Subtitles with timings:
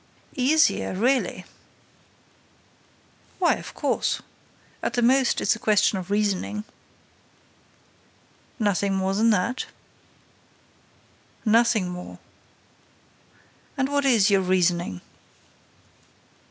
[0.33, 1.45] "Easier, really?"
[3.37, 4.19] "Why, of course.
[4.81, 6.63] At the most, it's a question of reasoning."
[8.57, 9.67] "Nothing more than that?"
[11.45, 12.17] "Nothing more."
[13.77, 15.01] "And what is your reasoning?"